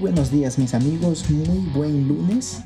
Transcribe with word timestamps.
Buenos 0.00 0.30
días 0.30 0.58
mis 0.58 0.72
amigos, 0.72 1.30
muy 1.30 1.58
buen 1.74 2.08
lunes. 2.08 2.62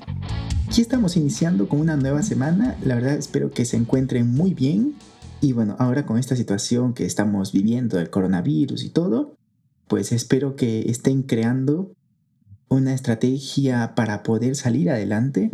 Aquí 0.69 0.81
estamos 0.81 1.17
iniciando 1.17 1.69
con 1.69 1.81
una 1.81 1.97
nueva 1.97 2.23
semana, 2.23 2.77
la 2.85 2.95
verdad 2.95 3.15
espero 3.15 3.51
que 3.51 3.65
se 3.65 3.77
encuentren 3.77 4.31
muy 4.31 4.55
bien. 4.55 4.95
Y 5.41 5.53
bueno, 5.53 5.75
ahora 5.81 6.07
con 6.07 6.17
esta 6.17 6.37
situación 6.37 6.95
que 6.95 7.05
estamos 7.05 7.53
viviendo 7.53 7.97
del 7.97 8.09
coronavirus 8.09 8.85
y 8.85 8.91
todo, 8.91 9.37
pues 9.89 10.13
espero 10.13 10.55
que 10.55 10.83
estén 10.83 11.23
creando 11.23 11.93
una 12.69 12.95
estrategia 12.95 13.97
para 13.97 14.23
poder 14.23 14.55
salir 14.55 14.89
adelante, 14.89 15.51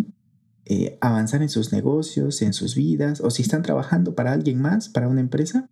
eh, 0.67 0.99
avanzar 1.01 1.41
en 1.41 1.49
sus 1.49 1.73
negocios, 1.73 2.43
en 2.43 2.53
sus 2.53 2.75
vidas, 2.75 3.23
o 3.23 3.31
si 3.31 3.41
están 3.41 3.63
trabajando 3.63 4.15
para 4.15 4.33
alguien 4.33 4.61
más, 4.61 4.91
para 4.91 5.09
una 5.09 5.23
empresa, 5.23 5.71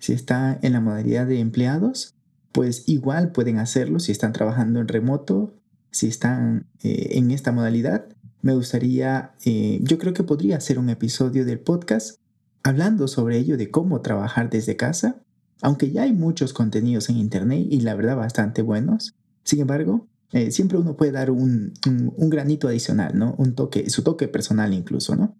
si 0.00 0.12
está 0.12 0.58
en 0.60 0.72
la 0.72 0.80
modalidad 0.80 1.26
de 1.28 1.38
empleados, 1.38 2.15
pues 2.56 2.84
igual 2.86 3.32
pueden 3.32 3.58
hacerlo 3.58 3.98
si 3.98 4.12
están 4.12 4.32
trabajando 4.32 4.80
en 4.80 4.88
remoto, 4.88 5.52
si 5.90 6.06
están 6.06 6.66
eh, 6.82 7.08
en 7.10 7.30
esta 7.30 7.52
modalidad. 7.52 8.06
Me 8.40 8.54
gustaría, 8.54 9.34
eh, 9.44 9.78
yo 9.82 9.98
creo 9.98 10.14
que 10.14 10.22
podría 10.22 10.56
hacer 10.56 10.78
un 10.78 10.88
episodio 10.88 11.44
del 11.44 11.60
podcast 11.60 12.18
hablando 12.62 13.08
sobre 13.08 13.36
ello 13.36 13.58
de 13.58 13.70
cómo 13.70 14.00
trabajar 14.00 14.48
desde 14.48 14.74
casa, 14.74 15.20
aunque 15.60 15.90
ya 15.90 16.04
hay 16.04 16.14
muchos 16.14 16.54
contenidos 16.54 17.10
en 17.10 17.18
internet 17.18 17.66
y 17.68 17.80
la 17.80 17.94
verdad 17.94 18.16
bastante 18.16 18.62
buenos. 18.62 19.14
Sin 19.44 19.60
embargo, 19.60 20.08
eh, 20.32 20.50
siempre 20.50 20.78
uno 20.78 20.96
puede 20.96 21.12
dar 21.12 21.30
un, 21.30 21.74
granito 22.16 22.68
adicional, 22.68 23.18
¿no? 23.18 23.34
Un 23.36 23.54
toque, 23.54 23.90
su 23.90 24.02
toque 24.02 24.28
personal 24.28 24.72
incluso, 24.72 25.14
¿no? 25.14 25.36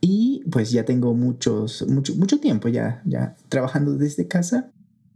Y 0.00 0.44
pues 0.50 0.70
ya 0.70 0.86
tengo 0.86 1.12
muchos, 1.12 1.86
mucho, 1.90 2.14
mucho 2.16 2.40
tiempo 2.40 2.68
ya, 2.68 3.02
ya 3.04 3.36
trabajando 3.50 3.98
desde 3.98 4.28
casa 4.28 4.70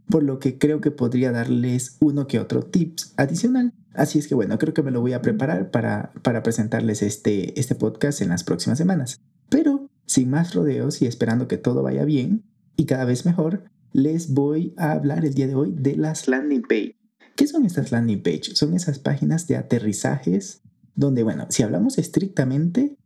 por 0.09 0.23
lo 0.23 0.39
que 0.39 0.57
creo 0.57 0.81
que 0.81 0.91
podría 0.91 1.31
darles 1.31 1.97
uno 2.01 2.27
que 2.27 2.39
otro 2.39 2.63
tips 2.63 3.13
adicional. 3.17 3.73
Así 3.93 4.19
es 4.19 4.27
que 4.27 4.35
bueno, 4.35 4.57
creo 4.57 4.73
que 4.73 4.83
me 4.83 4.91
lo 4.91 5.01
voy 5.01 5.13
a 5.13 5.21
preparar 5.21 5.71
para, 5.71 6.11
para 6.23 6.43
presentarles 6.43 7.01
este, 7.01 7.59
este 7.59 7.75
podcast 7.75 8.21
en 8.21 8.29
las 8.29 8.43
próximas 8.43 8.77
semanas. 8.77 9.21
Pero 9.49 9.89
sin 10.05 10.29
más 10.29 10.53
rodeos 10.53 11.01
y 11.01 11.05
esperando 11.05 11.47
que 11.47 11.57
todo 11.57 11.83
vaya 11.83 12.05
bien 12.05 12.43
y 12.75 12.85
cada 12.85 13.05
vez 13.05 13.25
mejor, 13.25 13.63
les 13.93 14.33
voy 14.33 14.73
a 14.77 14.91
hablar 14.91 15.25
el 15.25 15.33
día 15.33 15.47
de 15.47 15.55
hoy 15.55 15.73
de 15.75 15.95
las 15.95 16.27
landing 16.27 16.63
page. 16.63 16.97
¿Qué 17.35 17.47
son 17.47 17.65
estas 17.65 17.91
landing 17.91 18.21
page? 18.21 18.55
Son 18.55 18.73
esas 18.73 18.99
páginas 18.99 19.47
de 19.47 19.57
aterrizajes 19.57 20.61
donde, 20.95 21.23
bueno, 21.23 21.45
si 21.49 21.63
hablamos 21.63 21.97
estrictamente, 21.97 22.97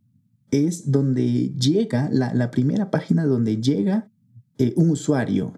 es 0.50 0.90
donde 0.90 1.50
llega 1.54 2.08
la, 2.10 2.50
primera 2.50 2.90
página 2.90 3.26
donde 3.26 3.58
llega 3.58 4.08
eh, 4.58 4.72
un 4.76 4.90
usuario 4.90 5.54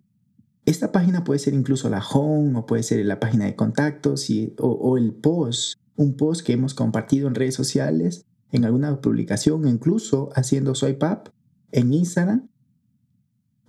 esta 0.66 0.90
página 0.90 1.22
puede 1.22 1.38
ser 1.38 1.54
incluso 1.54 1.88
la 1.88 2.04
home 2.04 2.58
o 2.58 2.66
puede 2.66 2.82
ser 2.82 3.04
la 3.06 3.20
página 3.20 3.44
de 3.44 3.54
contactos 3.54 4.28
o, 4.58 4.98
el 4.98 5.14
post, 5.14 5.78
un 5.94 6.16
post 6.16 6.44
que 6.44 6.52
hemos 6.52 6.74
compartido 6.74 7.28
en 7.28 7.36
redes 7.36 7.54
sociales, 7.54 8.26
en 8.50 8.64
alguna 8.64 9.00
publicación, 9.00 9.66
incluso 9.68 10.30
haciendo 10.34 10.74
swipe 10.74 11.06
up 11.06 11.30
en 11.70 11.94
Instagram. 11.94 12.48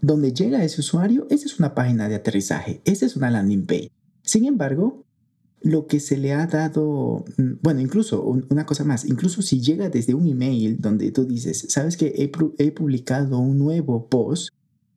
Donde 0.01 0.33
llega 0.33 0.63
ese 0.63 0.81
usuario, 0.81 1.27
esa 1.29 1.45
es 1.45 1.59
una 1.59 1.75
página 1.75 2.09
de 2.09 2.15
aterrizaje, 2.15 2.81
esa 2.83 3.05
es 3.05 3.15
una 3.15 3.29
landing 3.29 3.65
page. 3.65 3.91
Sin 4.23 4.45
embargo, 4.45 5.05
lo 5.61 5.85
que 5.85 5.99
se 5.99 6.17
le 6.17 6.33
ha 6.33 6.47
dado, 6.47 7.25
mm, 7.37 7.53
bueno, 7.61 7.79
incluso 7.79 8.23
una 8.23 8.65
cosa 8.65 8.83
más, 8.83 9.05
incluso 9.05 9.43
si 9.43 9.61
llega 9.61 9.89
desde 9.89 10.15
un 10.15 10.27
email 10.27 10.79
donde 10.79 11.11
tú 11.11 11.25
dices, 11.25 11.65
sabes 11.69 11.95
que 11.95 12.07
he, 12.07 12.31
he 12.63 12.71
publicado 12.71 13.37
un 13.37 13.59
nuevo 13.59 14.07
post 14.07 14.49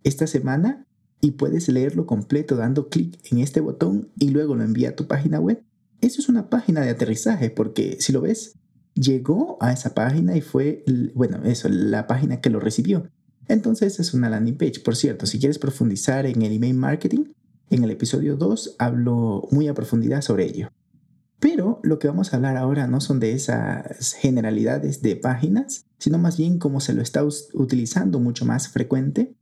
esta 0.02 0.26
semana, 0.26 0.86
y 1.20 1.32
puedes 1.32 1.68
leerlo 1.68 2.06
completo 2.06 2.56
dando 2.56 2.88
clic 2.88 3.18
en 3.30 3.38
este 3.38 3.60
botón 3.60 4.08
y 4.18 4.30
luego 4.30 4.54
lo 4.54 4.64
envía 4.64 4.90
a 4.90 4.96
tu 4.96 5.06
página 5.06 5.38
web. 5.40 5.62
Eso 6.00 6.20
es 6.20 6.28
una 6.28 6.48
página 6.48 6.80
de 6.80 6.90
aterrizaje 6.90 7.50
porque 7.50 7.98
si 8.00 8.12
lo 8.12 8.22
ves, 8.22 8.54
llegó 8.94 9.58
a 9.60 9.72
esa 9.72 9.94
página 9.94 10.36
y 10.36 10.40
fue, 10.40 10.84
bueno, 11.14 11.42
eso, 11.44 11.68
la 11.68 12.06
página 12.06 12.40
que 12.40 12.50
lo 12.50 12.60
recibió. 12.60 13.10
Entonces 13.48 14.00
es 14.00 14.14
una 14.14 14.30
landing 14.30 14.56
page. 14.56 14.80
Por 14.80 14.96
cierto, 14.96 15.26
si 15.26 15.38
quieres 15.38 15.58
profundizar 15.58 16.26
en 16.26 16.42
el 16.42 16.52
email 16.52 16.74
marketing, 16.74 17.24
en 17.68 17.84
el 17.84 17.90
episodio 17.90 18.36
2 18.36 18.76
hablo 18.78 19.46
muy 19.50 19.68
a 19.68 19.74
profundidad 19.74 20.22
sobre 20.22 20.46
ello. 20.46 20.68
Pero 21.38 21.80
lo 21.82 21.98
que 21.98 22.08
vamos 22.08 22.32
a 22.32 22.36
hablar 22.36 22.56
ahora 22.56 22.86
no 22.86 23.00
son 23.00 23.18
de 23.18 23.32
esas 23.32 24.12
generalidades 24.14 25.00
de 25.02 25.16
páginas, 25.16 25.86
sino 25.98 26.18
más 26.18 26.36
bien 26.36 26.58
cómo 26.58 26.80
se 26.80 26.92
lo 26.92 27.02
está 27.02 27.24
utilizando 27.24 28.20
mucho 28.20 28.44
más 28.44 28.68
frecuente 28.68 29.34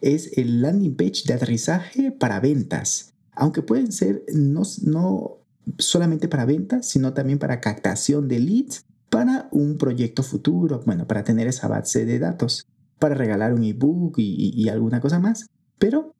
es 0.00 0.36
el 0.36 0.62
landing 0.62 0.96
page 0.96 1.22
de 1.26 1.34
aterrizaje 1.34 2.12
para 2.12 2.40
ventas, 2.40 3.14
aunque 3.32 3.62
pueden 3.62 3.92
ser 3.92 4.24
no, 4.32 4.62
no 4.82 5.38
solamente 5.78 6.28
para 6.28 6.44
ventas, 6.44 6.86
sino 6.88 7.12
también 7.12 7.38
para 7.38 7.60
captación 7.60 8.28
de 8.28 8.40
leads 8.40 8.84
para 9.10 9.48
un 9.52 9.78
proyecto 9.78 10.22
futuro, 10.22 10.82
bueno, 10.84 11.06
para 11.06 11.24
tener 11.24 11.46
esa 11.46 11.68
base 11.68 12.04
de 12.04 12.18
datos, 12.18 12.66
para 12.98 13.14
regalar 13.14 13.54
un 13.54 13.64
ebook 13.64 14.18
y, 14.18 14.52
y 14.54 14.68
alguna 14.68 15.00
cosa 15.00 15.18
más. 15.20 15.46
Pero 15.78 16.14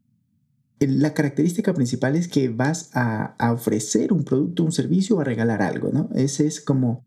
la 0.79 1.15
característica 1.15 1.73
principal 1.75 2.17
es 2.17 2.29
que 2.29 2.49
vas 2.49 2.91
a, 2.95 3.35
a, 3.39 3.53
ofrecer 3.53 4.13
un 4.13 4.25
producto, 4.25 4.63
un 4.63 4.73
servicio 4.73 5.17
o 5.17 5.21
a 5.21 5.25
regalar 5.25 5.63
algo, 5.63 5.91
¿no? 5.91 6.11
Ese 6.15 6.47
es 6.47 6.61
como 6.61 7.05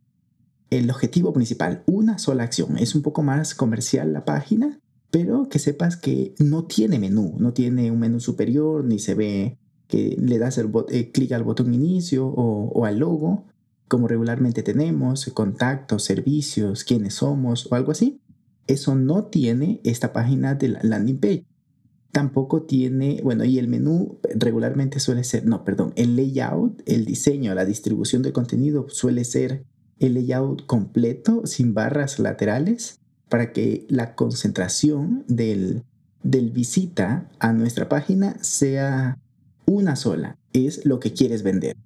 el 0.69 0.89
objetivo 0.89 1.33
principal, 1.33 1.83
una 1.85 2.17
sola 2.17 2.43
acción. 2.43 2.77
Es 2.77 2.95
un 2.95 3.01
poco 3.01 3.23
más 3.23 3.55
comercial 3.55 4.13
la 4.13 4.25
página, 4.25 4.79
pero 5.11 5.49
que 5.49 5.59
sepas 5.59 5.97
que 5.97 6.35
no 6.39 6.65
tiene 6.65 6.99
menú, 6.99 7.35
no 7.39 7.53
tiene 7.53 7.91
un 7.91 7.99
menú 7.99 8.19
superior, 8.19 8.83
ni 8.83 8.99
se 8.99 9.15
ve 9.15 9.57
que 9.87 10.15
le 10.19 10.37
das 10.37 10.57
el 10.59 10.69
eh, 10.89 11.11
clic 11.11 11.31
al 11.31 11.43
botón 11.43 11.73
inicio 11.73 12.27
o, 12.27 12.85
al 12.85 12.99
logo, 12.99 13.45
como 13.87 14.07
regularmente 14.07 14.61
tenemos, 14.61 15.25
contactos, 15.33 16.03
servicios, 16.03 16.83
quiénes 16.83 17.15
somos 17.15 17.67
o 17.71 17.75
algo 17.75 17.91
así. 17.91 18.21
Eso 18.67 18.93
no 18.93 19.25
tiene 19.25 19.81
esta 19.83 20.13
página 20.13 20.53
de 20.53 20.69
la 20.69 20.79
landing 20.83 21.19
page. 21.19 21.45
Tampoco 22.11 22.63
tiene, 22.63 23.19
bueno, 23.23 23.45
y 23.45 23.57
el 23.57 23.67
menú 23.67 24.19
regularmente 24.35 24.99
suele 24.99 25.23
ser, 25.23 25.45
no, 25.45 25.63
perdón, 25.63 25.91
el 25.95 26.15
layout, 26.15 26.83
el 26.85 27.05
diseño, 27.05 27.55
la 27.55 27.65
distribución 27.65 28.21
de 28.21 28.31
contenido 28.31 28.87
suele 28.89 29.23
ser 29.23 29.65
el 29.97 30.13
layout 30.13 30.67
completo, 30.67 31.47
sin 31.47 31.73
barras 31.73 32.19
laterales 32.19 32.98
para 33.29 33.53
que 33.53 33.85
la 33.89 34.15
concentración 34.15 35.23
del, 35.27 35.83
del 36.23 36.49
visita 36.51 37.29
a 37.39 37.53
nuestra 37.53 37.87
página 37.87 38.37
sea 38.41 39.17
una 39.65 39.95
sola, 39.95 40.37
es 40.53 40.85
lo 40.85 40.99
que 40.99 41.13
quieres 41.13 41.43
vender. 41.43 41.77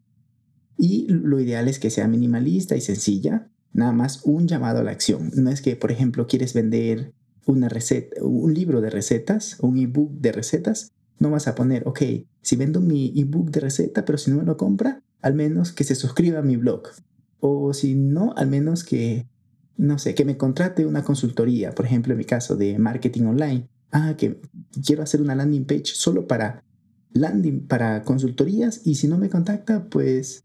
Y 0.78 1.08
lo 1.10 1.40
ideal 1.40 1.68
es 1.68 1.80
que 1.80 1.90
sea 1.90 2.08
minimalista 2.08 2.76
y 2.76 2.82
sencilla, 2.82 3.50
nada 3.74 3.92
más 3.92 4.22
un 4.24 4.48
llamado 4.48 4.80
a 4.80 4.84
la 4.84 4.92
acción. 4.92 5.32
No 5.36 5.50
es 5.50 5.62
que, 5.62 5.76
por 5.76 5.92
ejemplo, 5.92 6.28
quieres 6.28 6.54
vender 6.54 7.14
una 7.46 7.70
receta, 7.70 8.24
un 8.24 8.54
libro 8.54 8.82
de 8.82 8.90
recetas, 8.90 9.58
un 9.60 9.78
ebook 9.78 10.14
de 10.14 10.32
recetas, 10.32 10.92
no 11.20 11.30
vas 11.30 11.48
a 11.48 11.56
poner, 11.56 11.88
ok, 11.88 12.02
si 12.42 12.56
vendo 12.56 12.82
mi 12.82 13.14
ebook 13.16 13.52
de 13.52 13.60
receta, 13.60 14.06
pero 14.06 14.18
si 14.18 14.32
no 14.32 14.38
me 14.38 14.44
lo 14.44 14.58
compra, 14.58 15.02
al 15.22 15.34
menos 15.34 15.72
que 15.72 15.84
se 15.84 15.96
suscriba 15.96 16.40
a 16.40 16.44
mi 16.44 16.58
blog. 16.58 16.84
O 17.40 17.74
si 17.74 17.96
no, 17.96 18.34
al 18.36 18.48
menos 18.48 18.84
que 18.84 19.26
no 19.78 19.98
sé, 19.98 20.16
que 20.16 20.26
me 20.26 20.38
contrate 20.38 20.86
una 20.86 21.04
consultoría, 21.04 21.72
por 21.72 21.86
ejemplo, 21.86 22.14
en 22.14 22.20
mi 22.20 22.26
caso 22.26 22.56
de 22.56 22.78
marketing 22.78 23.24
online. 23.24 23.68
Ah, 23.92 24.16
que 24.18 24.42
quiero 24.86 25.04
hacer 25.04 25.22
una 25.22 25.36
landing 25.36 25.66
page 25.66 25.86
solo 25.86 26.28
para 26.28 26.64
landing, 27.12 27.68
para 27.68 28.02
consultorías 28.04 28.82
y 28.86 28.96
si 28.96 29.08
no 29.08 29.18
me 29.18 29.30
contacta, 29.30 29.86
pues 29.86 30.44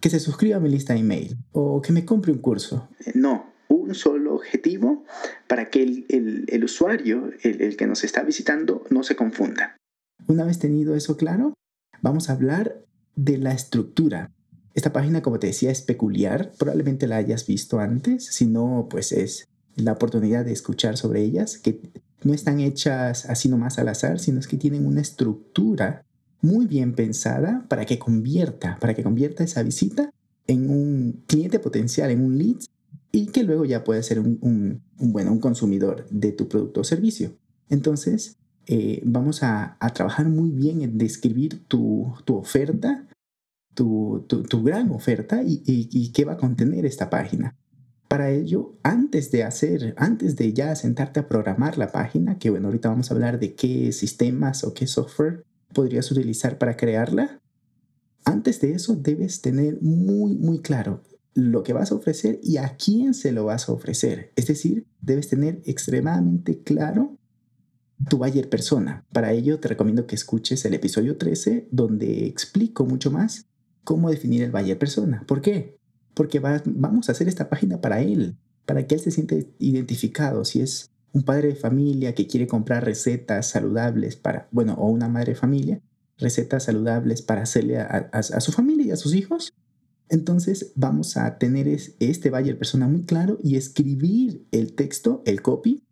que 0.00 0.10
se 0.10 0.20
suscriba 0.20 0.56
a 0.56 0.60
mi 0.60 0.70
lista 0.70 0.94
de 0.94 1.00
email 1.00 1.36
o 1.52 1.82
que 1.82 1.92
me 1.92 2.04
compre 2.04 2.32
un 2.32 2.38
curso. 2.38 2.88
No, 3.14 3.52
un 3.68 3.94
solo 3.94 4.34
objetivo 4.34 5.04
para 5.48 5.68
que 5.68 5.82
el, 5.82 6.64
usuario, 6.64 7.30
el, 7.42 7.60
el 7.60 7.76
que 7.76 7.86
nos 7.86 8.04
está 8.04 8.22
visitando, 8.22 8.84
no 8.90 9.02
se 9.02 9.16
confunda. 9.16 9.76
Una 10.26 10.44
vez 10.44 10.58
tenido 10.58 10.94
eso 10.94 11.16
claro, 11.16 11.54
vamos 12.00 12.30
a 12.30 12.34
hablar 12.34 12.84
de 13.16 13.38
la 13.38 13.52
estructura 13.52 14.30
esta 14.78 14.92
página, 14.92 15.22
como 15.22 15.38
te 15.38 15.48
decía, 15.48 15.70
es 15.70 15.82
peculiar. 15.82 16.52
Probablemente 16.58 17.06
la 17.06 17.16
hayas 17.16 17.46
visto 17.46 17.78
antes. 17.78 18.26
Si 18.26 18.46
no, 18.46 18.86
pues 18.90 19.12
es 19.12 19.48
la 19.76 19.92
oportunidad 19.92 20.44
de 20.44 20.52
escuchar 20.52 20.96
sobre 20.96 21.22
ellas, 21.22 21.58
que 21.58 21.80
no 22.24 22.34
están 22.34 22.60
hechas 22.60 23.26
así 23.26 23.48
nomás 23.48 23.78
al 23.78 23.88
azar, 23.88 24.18
sino 24.18 24.40
es 24.40 24.48
que 24.48 24.56
tienen 24.56 24.86
una 24.86 25.00
estructura 25.00 26.04
muy 26.40 26.66
bien 26.66 26.94
pensada 26.94 27.64
para 27.68 27.84
que 27.84 27.98
convierta, 27.98 28.78
para 28.80 28.94
que 28.94 29.02
convierta 29.02 29.44
esa 29.44 29.62
visita 29.62 30.10
en 30.46 30.70
un 30.70 31.24
cliente 31.26 31.58
potencial, 31.58 32.10
en 32.10 32.24
un 32.24 32.38
lead 32.38 32.58
y 33.12 33.26
que 33.26 33.42
luego 33.42 33.64
ya 33.64 33.84
puede 33.84 34.02
ser 34.02 34.20
un, 34.20 34.82
bueno, 34.96 35.32
un 35.32 35.40
consumidor 35.40 36.06
de 36.10 36.32
tu 36.32 36.48
producto 36.48 36.80
o 36.80 36.84
servicio. 36.84 37.32
Entonces, 37.68 38.36
eh, 38.66 39.00
vamos 39.04 39.42
a, 39.42 39.76
trabajar 39.94 40.28
muy 40.28 40.50
bien 40.50 40.82
en 40.82 40.98
describir 40.98 41.64
tu, 41.66 42.12
oferta, 42.28 43.06
tu, 43.78 44.62
gran 44.64 44.90
oferta 44.90 45.42
y, 45.42 45.62
y, 45.64 46.12
qué 46.12 46.24
va 46.24 46.32
a 46.32 46.36
contener 46.36 46.84
esta 46.84 47.10
página. 47.10 47.56
Para 48.08 48.30
ello, 48.30 48.74
antes 48.82 49.30
de 49.30 49.44
hacer, 49.44 49.94
antes 49.98 50.34
de 50.36 50.52
ya 50.52 50.74
sentarte 50.74 51.20
a 51.20 51.28
programar 51.28 51.78
la 51.78 51.92
página, 51.92 52.38
que 52.38 52.50
bueno, 52.50 52.68
ahorita 52.68 52.88
vamos 52.88 53.10
a 53.10 53.14
hablar 53.14 53.38
de 53.38 53.54
qué 53.54 53.92
sistemas 53.92 54.64
o 54.64 54.74
qué 54.74 54.86
software 54.86 55.44
podrías 55.72 56.10
utilizar 56.10 56.58
para 56.58 56.76
crearla, 56.76 57.40
antes 58.24 58.60
de 58.60 58.72
eso 58.72 58.96
debes 58.96 59.42
tener 59.42 59.78
muy, 59.80 60.36
muy 60.36 60.60
claro 60.60 61.02
lo 61.34 61.62
que 61.62 61.72
vas 61.72 61.92
a 61.92 61.94
ofrecer 61.94 62.40
y 62.42 62.56
a 62.56 62.76
quién 62.76 63.14
se 63.14 63.30
lo 63.30 63.44
vas 63.44 63.68
a 63.68 63.72
ofrecer. 63.72 64.32
Es 64.34 64.48
decir, 64.48 64.86
debes 65.00 65.28
tener 65.28 65.62
extremadamente 65.66 66.62
claro 66.62 67.16
tu 68.08 68.18
buyer 68.18 68.48
persona. 68.48 69.06
Para 69.12 69.32
ello 69.32 69.60
te 69.60 69.68
recomiendo 69.68 70.06
que 70.06 70.16
escuches 70.16 70.64
el 70.64 70.74
episodio 70.74 71.16
13 71.16 71.68
donde 71.70 72.26
explico 72.26 72.84
mucho 72.84 73.10
más 73.10 73.48
cómo 73.84 74.10
definir 74.10 74.42
el 74.42 74.50
buyer 74.50 74.78
persona. 74.78 75.24
¿Por 75.26 75.40
qué? 75.40 75.78
Porque 76.14 76.40
vamos 76.40 77.08
a 77.08 77.12
hacer 77.12 77.28
esta 77.28 77.48
página 77.48 77.80
para 77.80 78.00
él, 78.00 78.36
para 78.66 78.86
que 78.86 78.96
él 78.96 79.00
se 79.00 79.10
siente 79.10 79.50
identificado. 79.58 80.44
Si 80.44 80.60
es 80.60 80.90
un 81.12 81.22
padre 81.22 81.48
de 81.48 81.54
familia 81.54 82.14
que 82.14 82.26
quiere 82.26 82.46
comprar 82.46 82.84
recetas 82.84 83.48
saludables 83.48 84.16
para, 84.16 84.48
bueno, 84.50 84.74
o 84.74 84.88
una 84.88 85.08
madre 85.08 85.32
de 85.32 85.38
familia, 85.38 85.80
recetas 86.18 86.64
saludables 86.64 87.22
para 87.22 87.42
hacerle 87.42 87.78
a, 87.78 88.22
su 88.22 88.52
familia 88.52 88.86
y 88.86 88.90
a 88.90 88.96
sus 88.96 89.14
hijos, 89.14 89.52
entonces 90.08 90.72
vamos 90.74 91.16
a 91.16 91.38
tener 91.38 91.68
este 91.68 92.30
buyer 92.30 92.58
persona 92.58 92.88
muy 92.88 93.02
claro 93.02 93.38
y 93.42 93.56
escribir 93.56 94.46
el 94.52 94.74
texto, 94.74 95.22
el 95.26 95.42
copy, 95.42 95.84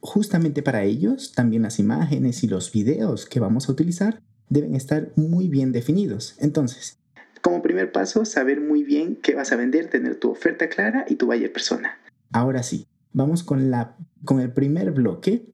justamente 0.00 0.62
para 0.62 0.84
ellos. 0.84 1.32
También 1.32 1.62
las 1.62 1.78
imágenes 1.78 2.42
y 2.42 2.48
los 2.48 2.72
videos 2.72 3.26
que 3.26 3.40
vamos 3.40 3.68
a 3.68 3.72
utilizar 3.72 4.22
deben 4.48 4.74
estar 4.74 5.10
muy 5.16 5.48
bien 5.48 5.72
definidos. 5.72 6.36
Entonces, 6.38 6.98
como 7.40 7.62
primer 7.62 7.92
paso, 7.92 8.24
saber 8.24 8.60
muy 8.60 8.82
bien 8.82 9.16
qué 9.16 9.34
vas 9.34 9.52
a 9.52 9.56
vender, 9.56 9.88
tener 9.88 10.16
tu 10.16 10.30
oferta 10.30 10.68
clara 10.68 11.04
y 11.08 11.16
tu 11.16 11.26
buyer 11.26 11.52
persona. 11.52 11.98
Ahora 12.32 12.62
sí, 12.62 12.86
vamos 13.12 13.42
con, 13.42 13.70
la, 13.70 13.96
con 14.24 14.40
el 14.40 14.52
primer 14.52 14.90
bloque, 14.92 15.46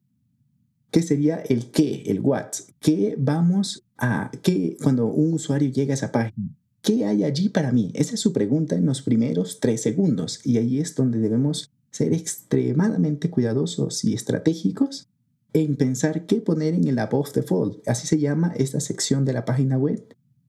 que 0.91 1.01
sería 1.01 1.37
el 1.37 1.71
qué, 1.71 2.03
el 2.07 2.19
what. 2.19 2.51
¿Qué 2.79 3.15
vamos 3.17 3.83
a, 3.97 4.31
qué, 4.41 4.77
cuando 4.81 5.07
un 5.07 5.33
usuario 5.33 5.69
llega 5.71 5.93
a 5.93 5.95
esa 5.95 6.11
página? 6.11 6.49
¿Qué 6.81 7.05
hay 7.05 7.23
allí 7.23 7.49
para 7.49 7.71
mí? 7.71 7.91
Esa 7.95 8.13
es 8.13 8.19
su 8.19 8.31
pregunta 8.31 8.75
en 8.75 8.85
los 8.85 9.01
primeros 9.01 9.59
tres 9.59 9.81
segundos. 9.81 10.45
Y 10.45 10.57
ahí 10.57 10.79
es 10.79 10.95
donde 10.95 11.19
debemos 11.19 11.71
ser 11.91 12.13
extremadamente 12.13 13.29
cuidadosos 13.29 14.03
y 14.03 14.13
estratégicos 14.13 15.07
en 15.55 15.77
pensar 15.77 16.25
qué 16.25 16.41
poner 16.41 16.73
en 16.73 16.85
el 16.89 16.99
above 16.99 17.31
fold. 17.45 17.77
Así 17.85 18.07
se 18.07 18.19
llama 18.19 18.51
esta 18.57 18.81
sección 18.81 19.23
de 19.23 19.31
la 19.31 19.45
página 19.45 19.77
web, 19.77 20.03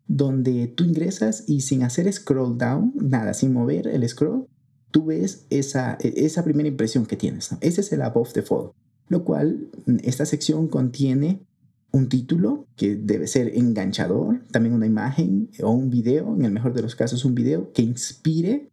donde 0.08 0.67
tú 0.67 0.82
ingresas 0.82 1.44
y 1.47 1.61
sin 1.61 1.85
hacer 1.85 2.12
scroll 2.12 2.58
down, 2.58 2.93
nada, 2.97 3.32
sin 3.32 3.53
mover 3.53 3.87
el 3.87 4.06
scroll, 4.08 4.49
tú 4.91 5.05
ves 5.06 5.47
esa, 5.49 5.97
esa 6.00 6.43
primera 6.43 6.69
impresión 6.69 7.06
que 7.06 7.17
tienes. 7.17 7.50
Ese 7.61 7.82
es 7.82 7.93
el 7.93 8.03
above 8.03 8.43
fold, 8.44 8.73
lo 9.06 9.25
cual 9.25 9.69
esta 10.03 10.26
sección 10.26 10.67
contiene 10.67 11.47
un 11.93 12.08
título 12.08 12.67
que 12.75 12.97
debe 12.97 13.29
ser 13.29 13.56
enganchador, 13.56 14.43
también 14.50 14.75
una 14.75 14.87
imagen 14.87 15.50
o 15.62 15.70
un 15.70 15.88
video, 15.88 16.35
en 16.35 16.44
el 16.44 16.50
mejor 16.50 16.75
de 16.75 16.82
los 16.82 16.97
casos 16.97 17.25
un 17.25 17.37
video 17.37 17.73
que 17.73 17.82
inspire, 17.82 18.70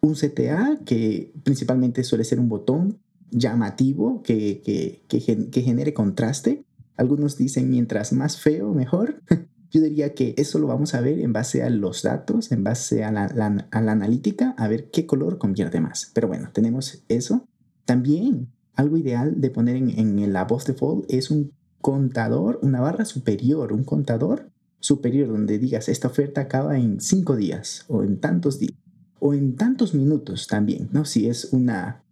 un 0.00 0.14
CTA 0.14 0.80
que 0.86 1.34
principalmente 1.42 2.02
suele 2.02 2.24
ser 2.24 2.40
un 2.40 2.48
botón 2.48 2.98
llamativo 3.30 4.22
que, 4.22 4.62
que, 4.64 5.02
que, 5.08 5.62
genere 5.62 5.94
contraste. 5.94 6.64
Algunos 6.96 7.36
dicen 7.36 7.70
mientras 7.70 8.12
más 8.12 8.40
feo, 8.40 8.72
mejor. 8.72 9.22
Yo 9.70 9.80
diría 9.80 10.14
que 10.14 10.34
eso 10.38 10.58
lo 10.58 10.68
vamos 10.68 10.94
a 10.94 11.00
ver 11.00 11.18
en 11.18 11.32
base 11.32 11.62
a 11.62 11.70
los 11.70 12.02
datos, 12.02 12.52
en 12.52 12.64
base 12.64 13.04
a 13.04 13.10
la, 13.10 13.24
a 13.70 13.80
la 13.80 13.92
analítica, 13.92 14.54
a 14.56 14.68
ver 14.68 14.90
qué 14.90 15.06
color 15.06 15.38
convierte 15.38 15.80
más. 15.80 16.10
Pero 16.14 16.28
bueno, 16.28 16.50
tenemos 16.52 17.04
eso. 17.08 17.48
También 17.84 18.48
algo 18.74 18.96
ideal 18.96 19.40
de 19.40 19.50
poner 19.50 19.76
en, 19.76 19.90
en 19.90 20.32
la 20.32 20.44
voz 20.44 20.66
default 20.66 21.04
es 21.08 21.30
un 21.30 21.52
contador, 21.80 22.58
una 22.62 22.80
barra 22.80 23.04
superior, 23.04 23.72
un 23.72 23.84
contador 23.84 24.50
superior 24.80 25.28
donde 25.28 25.58
digas 25.58 25.88
esta 25.88 26.08
oferta 26.08 26.42
acaba 26.42 26.78
en 26.78 27.00
cinco 27.00 27.36
días 27.36 27.84
o 27.88 28.02
en 28.02 28.20
tantos 28.20 28.58
días 28.58 28.78
o 29.18 29.34
en 29.34 29.56
tantos 29.56 29.94
minutos 29.94 30.46
también, 30.46 30.88
¿no? 30.92 31.04
Si 31.04 31.28
es 31.28 31.52
una, 31.52 32.04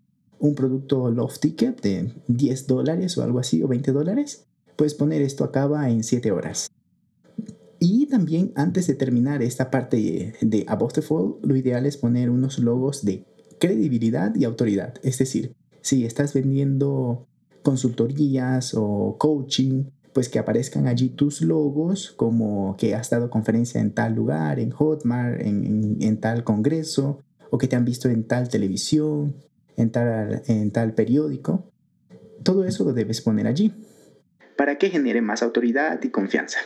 un 0.44 0.54
producto 0.54 1.10
loft 1.10 1.40
ticket 1.40 1.80
de 1.80 2.12
10 2.28 2.66
dólares 2.66 3.16
o 3.16 3.22
algo 3.22 3.38
así 3.38 3.62
o 3.62 3.68
20 3.68 3.92
dólares, 3.92 4.44
puedes 4.76 4.94
poner 4.94 5.22
esto 5.22 5.42
acaba 5.42 5.88
en 5.88 6.04
7 6.04 6.30
horas. 6.32 6.70
Y 7.80 8.06
también 8.06 8.52
antes 8.54 8.86
de 8.86 8.94
terminar 8.94 9.42
esta 9.42 9.70
parte 9.70 10.34
de 10.40 10.64
Above 10.68 10.92
the 10.92 11.02
Fall, 11.02 11.36
lo 11.42 11.56
ideal 11.56 11.86
es 11.86 11.96
poner 11.96 12.28
unos 12.28 12.58
logos 12.58 13.04
de 13.04 13.24
credibilidad 13.58 14.34
y 14.34 14.44
autoridad. 14.44 14.94
Es 15.02 15.18
decir, 15.18 15.54
si 15.80 16.04
estás 16.04 16.34
vendiendo 16.34 17.26
consultorías 17.62 18.74
o 18.74 19.16
coaching, 19.18 19.84
pues 20.12 20.28
que 20.28 20.38
aparezcan 20.38 20.86
allí 20.86 21.08
tus 21.08 21.40
logos 21.40 22.12
como 22.16 22.76
que 22.76 22.94
has 22.94 23.08
dado 23.08 23.30
conferencia 23.30 23.80
en 23.80 23.92
tal 23.92 24.14
lugar, 24.14 24.60
en 24.60 24.70
Hotmart, 24.70 25.40
en, 25.40 26.20
tal 26.20 26.44
congreso, 26.44 27.20
o 27.50 27.56
que 27.56 27.66
te 27.66 27.76
han 27.76 27.84
visto 27.86 28.10
en 28.10 28.24
tal 28.24 28.48
televisión, 28.48 29.36
en 29.76 29.90
tal, 29.90 30.42
en 30.46 30.70
tal 30.70 30.94
periódico. 30.94 31.70
Todo 32.42 32.64
eso 32.64 32.84
lo 32.84 32.92
debes 32.92 33.20
poner 33.20 33.46
allí 33.46 33.72
para 34.56 34.78
que 34.78 34.90
genere 34.90 35.20
más 35.20 35.42
autoridad 35.42 36.00
y 36.02 36.10
confianza. 36.10 36.58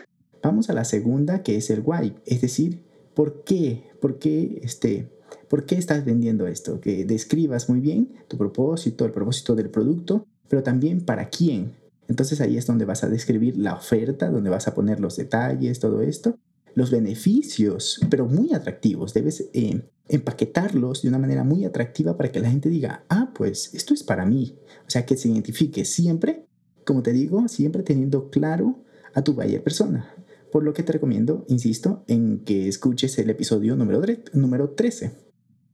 Vamos 0.42 0.68
a 0.70 0.74
la 0.74 0.84
segunda, 0.84 1.42
que 1.42 1.56
es 1.56 1.70
el 1.70 1.82
why, 1.84 2.14
es 2.26 2.40
decir, 2.40 2.84
¿por 3.14 3.44
qué? 3.44 3.84
¿Por 4.00 4.18
qué, 4.18 4.60
este, 4.62 5.08
¿por 5.48 5.64
qué 5.64 5.76
estás 5.76 6.04
vendiendo 6.04 6.46
esto? 6.46 6.80
Que 6.80 7.04
describas 7.04 7.68
muy 7.68 7.80
bien 7.80 8.12
tu 8.28 8.36
propósito, 8.36 9.04
el 9.04 9.12
propósito 9.12 9.54
del 9.54 9.70
producto 9.70 10.26
pero 10.48 10.62
también 10.62 11.02
para 11.04 11.28
quién. 11.28 11.74
Entonces 12.08 12.40
ahí 12.40 12.56
es 12.56 12.66
donde 12.66 12.86
vas 12.86 13.04
a 13.04 13.08
describir 13.08 13.56
la 13.56 13.74
oferta, 13.74 14.30
donde 14.30 14.50
vas 14.50 14.66
a 14.66 14.74
poner 14.74 14.98
los 14.98 15.16
detalles, 15.16 15.78
todo 15.78 16.00
esto, 16.00 16.38
los 16.74 16.90
beneficios, 16.90 18.00
pero 18.08 18.26
muy 18.26 18.54
atractivos. 18.54 19.12
Debes 19.12 19.50
eh, 19.52 19.82
empaquetarlos 20.08 21.02
de 21.02 21.08
una 21.08 21.18
manera 21.18 21.44
muy 21.44 21.64
atractiva 21.64 22.16
para 22.16 22.32
que 22.32 22.40
la 22.40 22.50
gente 22.50 22.68
diga, 22.68 23.04
ah, 23.08 23.32
pues 23.34 23.74
esto 23.74 23.94
es 23.94 24.02
para 24.02 24.24
mí. 24.24 24.58
O 24.86 24.90
sea, 24.90 25.04
que 25.06 25.16
se 25.16 25.28
identifique 25.28 25.84
siempre, 25.84 26.46
como 26.84 27.02
te 27.02 27.12
digo, 27.12 27.46
siempre 27.48 27.82
teniendo 27.82 28.30
claro 28.30 28.82
a 29.14 29.22
tu 29.22 29.34
buyer 29.34 29.62
persona. 29.62 30.14
Por 30.50 30.64
lo 30.64 30.72
que 30.72 30.82
te 30.82 30.92
recomiendo, 30.92 31.44
insisto, 31.48 32.04
en 32.06 32.40
que 32.40 32.68
escuches 32.68 33.18
el 33.18 33.28
episodio 33.30 33.76
número, 33.76 34.02
número 34.32 34.70
13. 34.70 35.12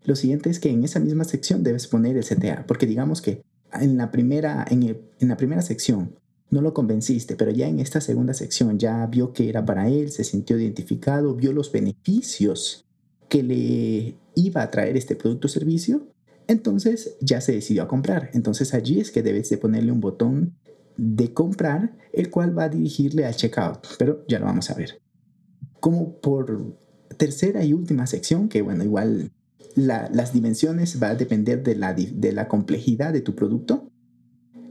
Lo 0.04 0.16
siguiente 0.16 0.50
es 0.50 0.60
que 0.60 0.70
en 0.70 0.84
esa 0.84 1.00
misma 1.00 1.24
sección 1.24 1.62
debes 1.62 1.86
poner 1.86 2.16
el 2.16 2.24
CTA, 2.24 2.66
porque 2.66 2.86
digamos 2.86 3.22
que 3.22 3.42
en 3.72 3.96
la 3.96 4.10
primera, 4.10 4.64
en, 4.68 5.00
la 5.20 5.36
primera 5.36 5.62
sección 5.62 6.16
no 6.50 6.60
lo 6.60 6.74
convenciste, 6.74 7.36
pero 7.36 7.50
ya 7.50 7.68
en 7.68 7.80
esta 7.80 8.00
segunda 8.00 8.34
sección 8.34 8.78
ya 8.78 9.06
vio 9.06 9.32
que 9.32 9.48
era 9.48 9.64
para 9.64 9.88
él, 9.88 10.10
se 10.10 10.24
sintió 10.24 10.58
identificado, 10.58 11.34
vio 11.34 11.52
los 11.52 11.72
beneficios 11.72 12.84
que 13.28 13.42
le 13.42 14.16
iba 14.34 14.62
a 14.62 14.70
traer 14.70 14.96
este 14.96 15.16
producto 15.16 15.46
o 15.46 15.50
servicio, 15.50 16.08
entonces 16.46 17.16
ya 17.20 17.40
se 17.40 17.52
decidió 17.52 17.82
a 17.82 17.88
comprar. 17.88 18.30
Entonces 18.34 18.74
allí 18.74 19.00
es 19.00 19.10
que 19.10 19.22
debes 19.22 19.48
de 19.50 19.58
ponerle 19.58 19.92
un 19.92 20.00
botón 20.00 20.54
de 20.96 21.32
comprar, 21.32 21.96
el 22.12 22.30
cual 22.30 22.56
va 22.56 22.64
a 22.64 22.68
dirigirle 22.68 23.24
al 23.24 23.34
checkout, 23.34 23.86
pero 23.98 24.24
ya 24.28 24.38
lo 24.38 24.46
vamos 24.46 24.70
a 24.70 24.74
ver. 24.74 25.00
Como 25.80 26.20
por 26.20 26.78
tercera 27.16 27.64
y 27.64 27.72
última 27.72 28.06
sección, 28.06 28.48
que 28.48 28.62
bueno, 28.62 28.84
igual 28.84 29.32
las 29.76 30.32
dimensiones 30.32 31.02
va 31.02 31.08
a 31.08 31.14
depender 31.14 31.62
de 31.62 31.74
la, 31.74 31.94
de 31.94 32.32
la 32.32 32.48
complejidad 32.48 33.12
de 33.12 33.22
tu 33.22 33.34
producto. 33.34 33.90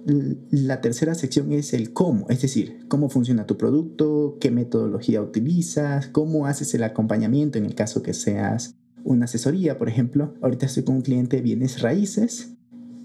La 0.06 0.82
tercera 0.82 1.16
sección 1.16 1.52
es 1.54 1.74
el 1.74 1.94
cómo, 1.94 2.26
es 2.30 2.42
decir, 2.42 2.86
cómo 2.90 3.10
funciona 3.10 3.46
tu 3.46 3.58
producto, 3.58 4.38
qué 4.40 4.52
metodología 4.52 5.22
utilizas, 5.22 6.08
cómo 6.08 6.46
haces 6.46 6.74
el 6.74 6.84
acompañamiento 6.84 7.58
en 7.58 7.66
el 7.66 7.76
caso 7.76 8.04
que 8.04 8.14
seas 8.14 8.76
una 9.04 9.26
asesoría, 9.26 9.78
por 9.78 9.90
ejemplo. 9.90 10.34
Ahorita 10.42 10.66
estoy 10.66 10.84
con 10.84 10.96
un 10.96 11.02
cliente 11.02 11.38
de 11.38 11.42
bienes 11.42 11.82
raíces. 11.82 12.56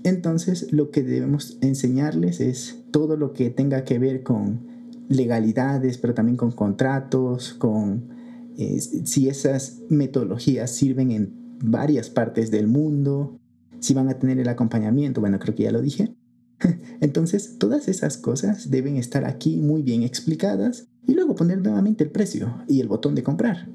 Entonces 0.05 0.73
lo 0.73 0.91
que 0.91 1.03
debemos 1.03 1.59
enseñarles 1.61 2.41
es 2.41 2.85
todo 2.91 3.17
lo 3.17 3.33
que 3.33 3.51
tenga 3.51 3.85
que 3.85 3.99
ver 3.99 4.23
con 4.23 4.67
legalidades, 5.09 5.99
pero 5.99 6.15
también 6.15 6.37
con 6.37 6.53
contratos, 6.53 7.55
con 7.55 8.09
eh, 8.57 8.81
si 8.81 9.29
esas 9.29 9.81
metodologías 9.89 10.71
sirven 10.71 11.11
en 11.11 11.33
varias 11.63 12.11
partes 12.11 12.51
del 12.51 12.69
mundo, 12.69 13.39
si 13.81 13.95
van 13.95 14.09
a 14.09 14.19
tener 14.19 14.39
el 14.39 14.49
acompañamiento, 14.49 15.21
bueno, 15.21 15.39
creo 15.39 15.55
que 15.55 15.65
ya 15.65 15.73
lo 15.73 15.81
dije. 15.81 16.15
Entonces, 17.01 17.59
todas 17.59 17.89
esas 17.89 18.17
cosas 18.17 18.71
deben 18.71 18.97
estar 18.97 19.25
aquí 19.25 19.57
muy 19.57 19.83
bien 19.83 20.03
explicadas 20.03 20.89
y 21.07 21.15
luego 21.15 21.35
poner 21.35 21.59
nuevamente 21.63 22.05
el 22.05 22.11
precio 22.11 22.63
y 22.69 22.81
el 22.81 22.89
botón 22.89 23.15
de 23.15 23.23
comprar. 23.23 23.69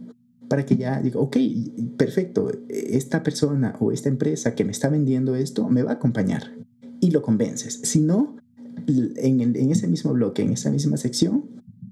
Para 0.48 0.66
que 0.66 0.76
ya 0.76 1.02
diga, 1.02 1.20
ok, 1.20 1.38
perfecto, 1.98 2.52
esta 2.70 3.24
persona 3.24 3.76
o 3.80 3.92
esta 3.92 4.10
empresa 4.10 4.56
que 4.56 4.66
me 4.66 4.72
está 4.72 4.90
vendiendo 4.90 5.36
esto 5.36 5.70
me 5.70 5.84
va 5.84 5.92
a 5.92 5.96
acompañar 5.96 6.54
y 7.00 7.12
lo 7.12 7.22
convences. 7.22 7.80
Si 7.84 8.02
no, 8.02 8.38
en, 8.88 9.42
en 9.42 9.72
ese 9.72 9.88
mismo 9.88 10.14
bloque, 10.14 10.42
en 10.42 10.52
esa 10.52 10.70
misma 10.70 10.98
sección, 10.98 11.46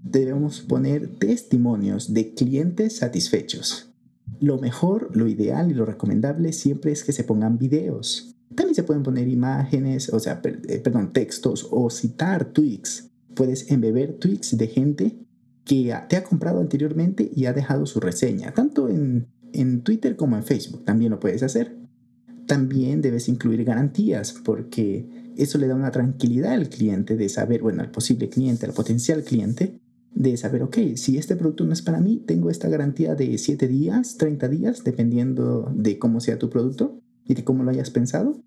debemos 0.04 0.62
poner 0.62 1.08
testimonios 1.18 2.14
de 2.14 2.34
clientes 2.34 2.98
satisfechos. 2.98 3.90
Lo 4.40 4.58
mejor, 4.58 5.16
lo 5.16 5.28
ideal 5.28 5.72
y 5.72 5.74
lo 5.74 5.86
recomendable 5.86 6.54
siempre 6.54 6.92
es 6.92 7.04
que 7.04 7.12
se 7.12 7.24
pongan 7.24 7.58
videos. 7.58 8.36
También 8.56 8.76
se 8.76 8.84
pueden 8.84 9.04
poner 9.04 9.28
imágenes, 9.28 10.10
o 10.10 10.20
sea, 10.20 10.42
eh, 10.44 10.80
perdón, 10.80 11.14
textos 11.14 11.68
o 11.72 11.90
citar 11.90 12.46
tweets. 12.46 13.10
Puedes 13.36 13.72
embeber 13.72 14.14
tweets 14.14 14.58
de 14.58 14.68
gente 14.68 15.16
que 15.66 15.94
te 16.10 16.16
ha 16.16 16.24
comprado 16.24 16.60
anteriormente 16.60 17.30
y 17.34 17.46
ha 17.46 17.54
dejado 17.54 17.86
su 17.86 18.00
reseña, 18.00 18.54
tanto 18.54 18.90
en, 18.90 19.28
en 19.54 19.82
Twitter 19.82 20.16
como 20.16 20.36
en 20.36 20.44
Facebook. 20.44 20.86
También 20.86 21.12
lo 21.12 21.20
puedes 21.20 21.44
hacer. 21.44 21.78
También 22.48 23.02
debes 23.02 23.30
incluir 23.30 23.64
garantías 23.64 24.34
porque 24.44 25.32
eso 25.38 25.58
le 25.58 25.68
da 25.68 25.76
una 25.76 25.92
tranquilidad 25.92 26.54
al 26.54 26.70
cliente 26.70 27.16
de 27.16 27.30
saber, 27.30 27.62
bueno, 27.62 27.82
al 27.82 27.92
posible 27.92 28.30
cliente, 28.30 28.66
al 28.66 28.74
potencial 28.74 29.24
cliente, 29.24 29.80
de 30.14 30.36
saber, 30.36 30.64
ok, 30.64 30.78
si 30.96 31.18
este 31.18 31.36
producto 31.36 31.64
no 31.64 31.74
es 31.74 31.82
para 31.82 32.02
mí, 32.02 32.22
tengo 32.26 32.50
esta 32.50 32.68
garantía 32.68 33.16
de 33.16 33.38
7 33.38 33.68
días, 33.68 34.18
30 34.18 34.50
días, 34.50 34.84
dependiendo 34.84 35.72
de 35.74 35.98
cómo 36.00 36.20
sea 36.20 36.38
tu 36.38 36.50
producto 36.50 37.00
y 37.26 37.34
de 37.34 37.44
cómo 37.44 37.64
lo 37.64 37.70
hayas 37.70 37.92
pensado, 37.92 38.44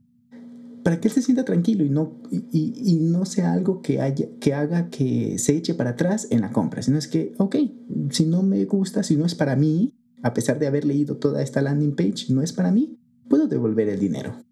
para 0.85 1.01
que 1.01 1.09
él 1.09 1.15
se 1.15 1.23
sienta 1.23 1.45
tranquilo 1.45 1.85
y 1.85 1.91
no, 1.91 2.21
y, 2.31 2.75
y 2.77 3.01
no 3.01 3.25
sea 3.25 3.53
algo 3.53 3.83
que, 3.83 4.01
haya, 4.01 4.29
que 4.39 4.55
haga 4.55 4.91
que 4.91 5.39
se 5.39 5.57
eche 5.57 5.75
para 5.75 5.91
atrás 5.91 6.29
en 6.31 6.43
la 6.43 6.53
compra, 6.53 6.83
sino 6.83 6.99
es 6.99 7.09
que, 7.09 7.35
ok, 7.39 7.57
si 8.11 8.27
no 8.27 8.45
me 8.45 8.65
gusta, 8.67 9.03
si 9.03 9.17
no 9.17 9.27
es 9.27 9.35
para 9.35 9.57
mí, 9.57 9.93
a 10.23 10.33
pesar 10.33 10.61
de 10.61 10.69
haber 10.69 10.85
leído 10.85 11.17
toda 11.17 11.43
esta 11.43 11.61
landing 11.61 11.97
page, 11.97 12.27
no 12.29 12.43
es 12.43 12.53
para 12.53 12.71
mí, 12.71 13.01
puedo 13.29 13.49
devolver 13.49 13.89
el 13.89 13.99
dinero 13.99 14.45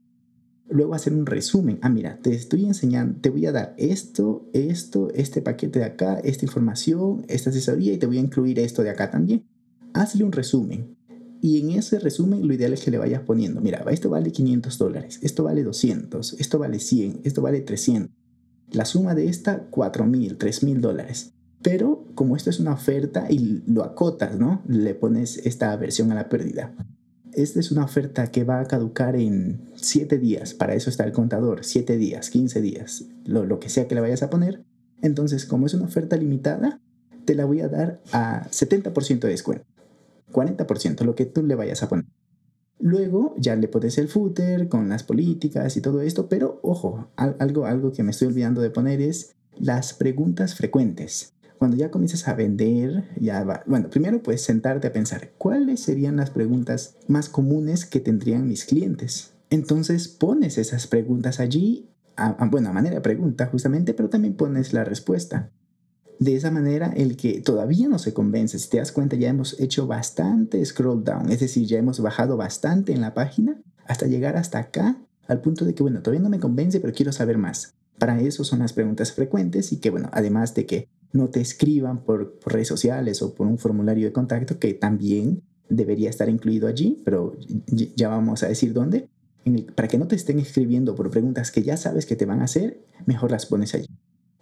luego 0.73 0.95
hacer 0.95 1.12
un 1.12 1.27
resumen. 1.27 1.79
Ah, 1.83 1.89
mira, 1.89 2.19
te 2.21 2.35
estoy 2.35 2.65
enseñando, 2.65 3.21
te 3.21 3.31
voy 3.31 3.47
a 3.47 3.53
dar 3.53 3.75
esto, 3.77 4.49
esto, 4.53 5.11
este 5.15 5.43
paquete 5.43 5.81
de 5.81 5.85
acá, 5.85 6.19
esta 6.21 6.45
información, 6.45 7.25
esta 7.29 7.51
asesoría 7.51 7.93
y 7.93 7.99
te 7.99 8.07
voy 8.07 8.19
a 8.19 8.23
incluir 8.23 8.59
esto 8.59 8.83
de 8.83 8.91
acá 8.91 9.11
también. 9.11 9.45
Hazle 9.95 10.25
un 10.25 10.33
resumen. 10.33 10.97
Y 11.43 11.61
en 11.61 11.73
ese 11.73 11.99
resumen 11.99 12.47
lo 12.47 12.55
ideal 12.55 12.73
es 12.73 12.83
que 12.83 12.91
le 12.91 12.97
vayas 12.97 13.21
poniendo, 13.23 13.61
mira, 13.61 13.85
esto 13.91 14.09
vale 14.09 14.33
500 14.33 14.79
dólares, 14.79 15.19
esto 15.23 15.45
vale 15.45 15.63
200, 15.63 16.41
esto 16.41 16.59
vale 16.59 16.79
100, 16.79 17.21
esto 17.25 17.43
vale 17.43 17.61
300. 17.61 18.11
La 18.71 18.87
suma 18.87 19.15
de 19.15 19.29
esta, 19.29 19.69
4.000, 19.71 20.39
3.000 20.39 20.81
dólares. 20.81 21.33
Pero 21.61 22.07
como 22.15 22.37
esto 22.37 22.49
es 22.49 22.61
una 22.61 22.73
oferta 22.73 23.27
y 23.29 23.63
lo 23.67 23.85
acotas, 23.85 24.39
¿no? 24.39 24.63
Le 24.67 24.95
pones 24.95 25.37
esta 25.45 25.77
versión 25.77 26.11
a 26.11 26.15
la 26.15 26.31
pérdida 26.31 26.75
esta 27.35 27.61
es 27.61 27.73
una 27.73 27.85
oferta 27.85 28.31
que 28.31 28.45
va 28.45 28.61
a 28.61 28.67
caducar 28.67 29.17
en 29.17 29.71
7 29.77 30.19
días, 30.19 30.55
para 30.55 30.75
eso 30.75 30.91
está 30.91 31.05
el 31.05 31.13
contador, 31.13 31.65
7 31.65 31.97
días, 31.97 32.31
15 32.31 32.61
días, 32.61 33.07
lo, 33.25 33.59
que 33.59 33.69
sea 33.69 33.89
que 33.89 33.95
le 33.95 34.01
vayas 34.01 34.23
a 34.23 34.31
poner. 34.31 34.63
Entonces, 35.01 35.47
como 35.47 35.67
es 35.67 35.75
una 35.75 35.85
oferta 35.85 36.17
limitada, 36.17 36.81
te 37.25 37.35
la 37.35 37.45
voy 37.45 37.61
a 37.61 37.69
dar 37.69 38.01
a 38.13 38.49
70% 38.51 39.21
de 39.21 39.29
descuento, 39.29 39.65
40%, 40.33 41.05
lo 41.05 41.15
que 41.15 41.27
tú 41.27 41.43
le 41.43 41.55
vayas 41.55 41.83
a 41.83 41.89
poner. 41.89 42.07
Luego 42.79 43.35
ya 43.39 43.55
le 43.55 43.69
pones 43.69 43.99
el 43.99 44.09
footer 44.09 44.69
con 44.69 44.89
las 44.89 45.05
políticas 45.05 45.77
y 45.77 45.81
todo 45.81 46.01
esto, 46.01 46.29
pero 46.29 46.59
ojo, 46.62 47.11
algo, 47.17 47.67
algo 47.67 47.93
que 47.93 48.03
me 48.03 48.11
estoy 48.11 48.29
olvidando 48.29 48.61
de 48.61 48.71
poner 48.71 49.01
es 49.01 49.37
las 49.57 49.95
preguntas 49.95 50.55
frecuentes 50.57 51.33
cuando 51.62 51.77
ya 51.77 51.93
comienzas 51.93 52.27
a 52.27 52.35
vender, 52.35 53.05
ya 53.21 53.45
va. 53.45 53.62
Bueno, 53.69 53.89
primero 53.89 54.21
puedes 54.21 54.43
sentarte 54.43 54.89
a 54.89 54.93
pensar 54.93 55.31
cuáles 55.39 55.79
serían 55.79 56.17
las 56.17 56.31
preguntas 56.31 56.97
más 57.07 57.29
comunes 57.29 57.87
que 57.87 58.01
tendrían 58.01 58.49
mis 58.49 58.65
clientes. 58.65 59.35
Entonces 59.49 60.09
pones 60.09 60.59
esas 60.59 60.89
preguntas 60.89 61.39
allí, 61.39 61.89
a, 62.17 62.33
bueno, 62.47 62.71
a 62.71 62.73
manera 62.73 62.97
de 62.97 63.01
pregunta 63.01 63.47
justamente, 63.47 63.95
pero 63.95 64.09
también 64.09 64.35
pones 64.35 64.73
la 64.73 64.83
respuesta. 64.83 65.53
De 66.23 66.37
esa 66.37 66.52
manera, 66.52 66.93
el 66.95 67.17
que 67.17 67.41
todavía 67.41 67.88
no 67.88 67.99
se 67.99 68.14
convence, 68.14 68.57
si 68.57 68.71
te 68.71 68.76
das 68.76 68.93
cuenta, 68.93 69.17
ya 69.17 69.29
hemos 69.29 69.59
hecho 69.59 69.88
bastante 69.88 70.64
scroll 70.64 71.02
down, 71.02 71.29
es 71.33 71.41
decir, 71.41 71.67
ya 71.67 71.79
hemos 71.79 71.99
bajado 71.99 72.37
bastante 72.37 72.93
en 72.93 73.00
la 73.00 73.12
página 73.12 73.61
hasta 73.87 74.07
llegar 74.07 74.37
hasta 74.37 74.61
acá, 74.61 75.02
al 75.26 75.41
punto 75.41 75.64
de 75.64 75.75
que, 75.75 75.83
bueno, 75.83 76.00
todavía 76.00 76.23
no 76.23 76.29
me 76.29 76.38
convence, 76.38 76.79
pero 76.79 76.93
quiero 76.93 77.11
saber 77.11 77.38
más. 77.38 77.75
Para 77.99 78.21
eso 78.21 78.45
son 78.45 78.61
las 78.61 78.73
preguntas 78.73 79.11
frecuentes 79.11 79.73
y 79.73 79.79
que, 79.79 79.91
bueno, 79.91 80.11
además 80.12 80.55
de 80.55 80.64
que 80.64 80.88
no 81.12 81.29
te 81.29 81.41
escriban 81.41 82.05
por, 82.05 82.38
redes 82.47 82.69
sociales 82.69 83.21
o 83.21 83.35
por 83.35 83.49
un 83.49 83.59
formulario 83.59 84.07
de 84.07 84.12
contacto 84.12 84.61
que 84.61 84.75
también 84.75 85.43
debería 85.69 86.09
estar 86.09 86.29
incluido 86.29 86.69
allí, 86.69 87.02
pero 87.05 87.37
ya 87.97 88.11
vamos 88.11 88.45
a 88.45 88.49
decir 88.49 88.73
dónde. 88.73 89.09
para 89.75 89.88
que 89.88 89.99
no 89.99 90.07
te 90.07 90.14
estén 90.14 90.38
escribiendo 90.38 90.95
por 90.95 91.11
preguntas 91.11 91.50
que 91.50 91.64
ya 91.64 91.76
sabes 91.76 92.07
que 92.07 92.14
te 92.14 92.26
van 92.26 92.43
a 92.43 92.45
hacer, 92.45 92.81
mejor 93.07 93.33
las 93.33 93.45
pones 93.47 93.75
allí. 93.75 93.88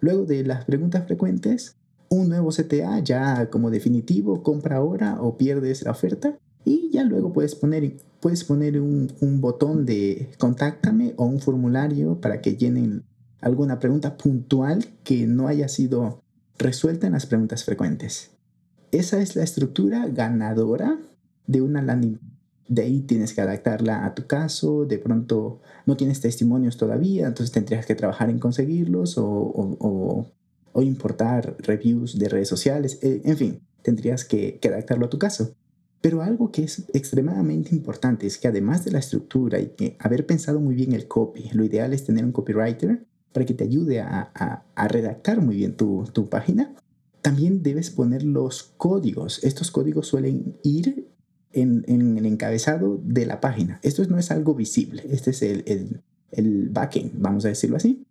Luego 0.01 0.25
de 0.25 0.45
las 0.45 0.65
preguntas 0.65 1.05
frecuentes, 1.07 1.77
un 2.09 2.29
nuevo 2.29 2.51
CTA 2.51 2.99
ya 3.01 3.51
como 3.51 3.71
definitivo, 3.71 4.43
compra 4.43 4.77
ahora 4.77 5.21
o 5.21 5.37
pierdes 5.37 5.83
la 5.83 5.93
oferta. 5.93 6.39
Y 6.65 6.91
ya 6.91 7.05
luego 7.05 7.33
puedes 7.33 7.55
poner, 7.55 7.97
puedes 8.21 8.45
poner 8.45 8.81
un, 8.81 9.13
un 9.21 9.41
botón 9.41 9.87
de 9.87 10.29
contáctame 10.39 11.15
o 11.17 11.25
un 11.25 11.41
formulario 11.41 12.21
para 12.21 12.41
que 12.41 12.57
llenen 12.57 13.05
alguna 13.41 13.79
pregunta 13.79 14.17
puntual 14.17 14.85
que 15.05 15.27
no 15.27 15.49
haya 15.49 15.69
sido 15.69 16.23
resuelta 16.59 17.07
en 17.07 17.15
las 17.15 17.27
preguntas 17.27 17.65
frecuentes. 17.65 18.31
Esa 18.93 19.21
es 19.21 19.37
la 19.37 19.45
estructura 19.45 20.07
ganadora 20.09 20.99
de 21.47 21.63
una 21.63 21.81
landing. 21.81 22.19
De 22.71 22.83
ahí 22.83 23.01
tienes 23.01 23.35
que 23.35 23.41
adaptarla 23.41 24.07
a 24.07 24.15
tu 24.15 24.29
caso, 24.29 24.85
de 24.87 24.99
pronto 24.99 25.61
no 25.87 25.97
tienes 25.97 26.21
testimonios 26.21 26.77
todavía, 26.77 27.27
entonces 27.27 27.51
tendrías 27.51 27.85
que 27.85 27.97
trabajar 27.97 28.31
en 28.31 28.39
conseguirlos 28.39 29.17
o, 29.19 30.27
importar 30.77 31.57
reviews 31.59 32.19
de 32.19 32.29
redes 32.29 32.49
sociales, 32.49 32.99
eh, 33.03 33.21
en 33.25 33.37
fin, 33.37 33.61
tendrías 33.83 34.25
que, 34.25 34.59
que 34.61 34.69
adaptarlo 34.69 35.07
a 35.07 35.11
tu 35.11 35.19
caso. 35.19 35.55
Pero 36.01 36.23
algo 36.23 36.51
que 36.51 36.63
es 36.63 36.85
extremadamente 36.95 37.75
importante 37.75 38.27
es 38.27 38.39
que 38.39 38.49
además 38.49 38.85
de 38.85 38.93
la 38.93 39.01
estructura 39.01 39.59
y 39.59 39.71
que 39.77 39.97
haber 39.99 40.25
pensado 40.25 40.61
muy 40.61 40.75
bien 40.75 40.93
el 40.93 41.09
copy, 41.09 41.51
lo 41.53 41.65
ideal 41.65 41.93
es 41.93 42.05
tener 42.05 42.25
un 42.25 42.33
copywriter 42.33 43.05
para 43.33 43.47
que 43.47 43.55
te 43.55 43.65
ayude 43.65 44.01
a, 44.01 44.65
redactar 44.89 45.41
muy 45.41 45.57
bien 45.57 45.77
tu, 45.77 46.29
página, 46.31 46.75
también 47.23 47.63
debes 47.63 47.91
poner 47.91 48.23
los 48.23 48.63
códigos. 48.77 49.45
Estos 49.45 49.71
códigos 49.71 50.07
suelen 50.07 50.57
ir 50.63 51.10
en, 51.53 51.85
el 51.89 52.27
encabezado 52.27 53.01
de 53.03 53.27
la 53.27 53.41
página. 53.41 53.81
Esto 53.83 54.05
no 54.07 54.19
es 54.19 54.31
algo 54.31 54.55
visible. 54.55 55.05
Este 55.11 55.31
es 55.31 55.43
el, 55.43 56.03
el, 56.31 56.69
backend, 56.71 57.13
vamos 57.15 57.45
a 57.45 57.49
decirlo 57.49 57.77
así, 57.77 58.05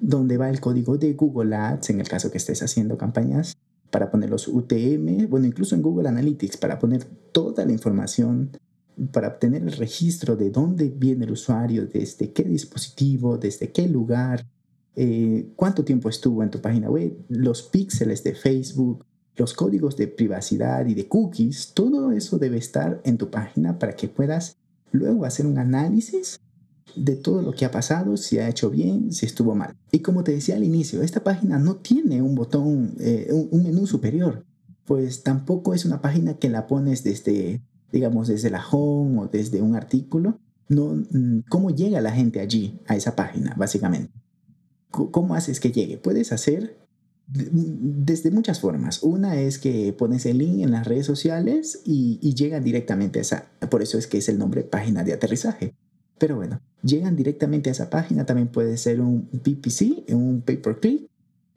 donde 0.00 0.36
va 0.36 0.48
el 0.50 0.60
código 0.60 0.96
de 0.96 1.12
Google 1.14 1.56
Ads 1.56 1.90
en 1.90 2.00
el 2.00 2.08
caso 2.08 2.30
que 2.30 2.38
estés 2.38 2.62
haciendo 2.62 2.96
campañas 2.96 3.56
para 3.90 4.10
poner 4.10 4.30
los 4.30 4.48
UTM, 4.48 5.28
bueno, 5.28 5.46
incluso 5.46 5.74
en 5.74 5.82
Google 5.82 6.08
Analytics 6.08 6.58
para 6.58 6.78
poner 6.78 7.04
toda 7.32 7.64
la 7.64 7.72
información 7.72 8.50
para 9.12 9.28
obtener 9.28 9.62
el 9.62 9.72
registro 9.72 10.36
de 10.36 10.50
dónde 10.50 10.88
viene 10.88 11.24
el 11.24 11.32
usuario, 11.32 11.86
desde 11.86 12.32
qué 12.32 12.42
dispositivo, 12.42 13.38
desde 13.38 13.70
qué 13.70 13.88
lugar, 13.88 14.44
eh, 14.96 15.52
cuánto 15.54 15.84
tiempo 15.84 16.08
estuvo 16.08 16.42
en 16.42 16.50
tu 16.50 16.60
página 16.60 16.90
web, 16.90 17.16
los 17.28 17.62
píxeles 17.62 18.24
de 18.24 18.34
Facebook, 18.34 19.04
los 19.38 19.54
códigos 19.54 19.96
de 19.96 20.08
privacidad 20.08 20.86
y 20.86 20.94
de 20.94 21.08
cookies, 21.08 21.72
todo 21.72 22.12
eso 22.12 22.38
debe 22.38 22.58
estar 22.58 23.00
en 23.04 23.16
tu 23.16 23.30
página 23.30 23.78
para 23.78 23.94
que 23.94 24.08
puedas 24.08 24.56
luego 24.92 25.24
hacer 25.24 25.46
un 25.46 25.58
análisis 25.58 26.40
de 26.96 27.16
todo 27.16 27.40
lo 27.42 27.52
que 27.52 27.64
ha 27.64 27.70
pasado, 27.70 28.16
si 28.16 28.38
ha 28.38 28.48
hecho 28.48 28.70
bien, 28.70 29.12
si 29.12 29.26
estuvo 29.26 29.54
mal. 29.54 29.74
Y 29.92 30.00
como 30.00 30.24
te 30.24 30.32
decía 30.32 30.56
al 30.56 30.64
inicio, 30.64 31.02
esta 31.02 31.22
página 31.22 31.58
no 31.58 31.76
tiene 31.76 32.20
un 32.20 32.34
botón, 32.34 32.96
eh, 32.98 33.28
un 33.30 33.62
menú 33.62 33.86
superior, 33.86 34.44
pues 34.84 35.22
tampoco 35.22 35.74
es 35.74 35.84
una 35.84 36.02
página 36.02 36.34
que 36.34 36.48
la 36.48 36.66
pones 36.66 37.04
desde 37.04 37.60
digamos, 37.92 38.28
desde 38.28 38.50
la 38.50 38.64
home 38.66 39.20
o 39.20 39.28
desde 39.28 39.62
un 39.62 39.74
artículo, 39.74 40.38
no, 40.68 40.94
mm, 40.94 41.44
¿cómo 41.48 41.70
llega 41.70 42.00
la 42.00 42.12
gente 42.12 42.40
allí, 42.40 42.80
a 42.86 42.96
esa 42.96 43.16
página, 43.16 43.54
básicamente? 43.56 44.12
¿Cómo 44.90 45.34
haces 45.34 45.60
que 45.60 45.70
llegue? 45.70 45.98
Puedes 45.98 46.32
hacer 46.32 46.78
desde 47.28 48.30
muchas 48.30 48.60
formas. 48.60 49.02
Una 49.02 49.38
es 49.38 49.58
que 49.58 49.92
pones 49.92 50.24
el 50.26 50.38
link 50.38 50.62
en 50.62 50.70
las 50.70 50.86
redes 50.86 51.06
sociales 51.06 51.82
y, 51.84 52.18
y, 52.22 52.34
llegan 52.34 52.64
directamente 52.64 53.18
a 53.18 53.22
esa. 53.22 53.46
Por 53.70 53.82
eso 53.82 53.98
es 53.98 54.06
que 54.06 54.18
es 54.18 54.28
el 54.28 54.38
nombre 54.38 54.62
página 54.62 55.04
de 55.04 55.12
aterrizaje. 55.12 55.74
Pero 56.18 56.36
bueno, 56.36 56.60
llegan 56.82 57.16
directamente 57.16 57.70
a 57.70 57.72
esa 57.72 57.90
página. 57.90 58.26
También 58.26 58.48
puede 58.48 58.76
ser 58.76 59.00
un 59.00 59.26
PPC, 59.26 60.12
un 60.12 60.42
pay 60.42 60.56
per 60.56 60.80
click, 60.80 61.08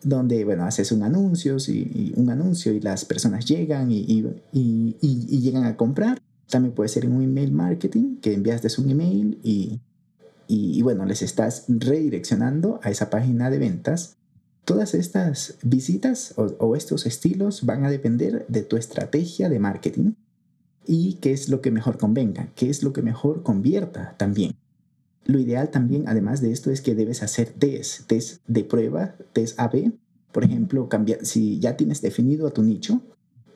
donde, 0.03 0.45
bueno, 0.45 0.65
haces 0.65 0.91
un 0.91 1.03
anuncio 1.03 1.57
y, 1.67 2.13
un 2.15 2.29
anuncio 2.29 2.73
y 2.73 2.79
las 2.79 3.05
personas 3.05 3.45
llegan 3.45 3.91
y, 3.91 4.05
y, 4.51 5.39
llegan 5.39 5.65
a 5.65 5.77
comprar. 5.77 6.21
También 6.49 6.75
puede 6.75 6.89
ser 6.89 7.07
un 7.07 7.21
email 7.21 7.51
marketing, 7.51 8.17
que 8.17 8.33
enviaste 8.33 8.67
un 8.81 8.89
email 8.89 9.39
y, 9.43 9.79
y, 10.47 10.81
bueno, 10.81 11.05
les 11.05 11.21
estás 11.21 11.65
redireccionando 11.67 12.79
a 12.83 12.89
esa 12.89 13.09
página 13.09 13.49
de 13.49 13.59
ventas. 13.59 14.17
Todas 14.65 14.93
estas 14.93 15.57
visitas 15.63 16.35
o, 16.37 16.75
estos 16.75 17.05
estilos 17.05 17.65
van 17.65 17.83
a 17.83 17.89
depender 17.89 18.45
de 18.47 18.61
tu 18.61 18.77
estrategia 18.77 19.49
de 19.49 19.59
marketing 19.59 20.13
y 20.85 21.15
qué 21.15 21.31
es 21.31 21.49
lo 21.49 21.61
que 21.61 21.71
mejor 21.71 21.97
convenga, 21.97 22.49
qué 22.55 22.69
es 22.69 22.83
lo 22.83 22.93
que 22.93 23.01
mejor 23.01 23.41
convierta 23.43 24.15
también. 24.17 24.55
Lo 25.25 25.39
ideal 25.39 25.69
también, 25.69 26.07
además 26.07 26.41
de 26.41 26.51
esto, 26.51 26.71
es 26.71 26.81
que 26.81 26.95
debes 26.95 27.23
hacer 27.23 27.49
test, 27.49 28.07
test 28.07 28.41
de 28.47 28.63
prueba, 28.63 29.15
test 29.33 29.59
AB. 29.59 29.93
Por 30.31 30.43
ejemplo, 30.43 30.89
cambiar, 30.89 31.25
si 31.25 31.59
ya 31.59 31.75
tienes 31.75 32.01
definido 32.01 32.47
a 32.47 32.51
tu 32.51 32.63
nicho, 32.63 33.01